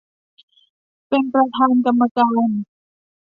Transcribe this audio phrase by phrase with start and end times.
[1.07, 2.49] เป็นประธานกรรมการ